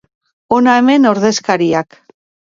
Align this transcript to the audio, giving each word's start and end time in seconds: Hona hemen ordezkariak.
Hona 0.55 0.73
hemen 0.79 1.05
ordezkariak. 1.11 2.01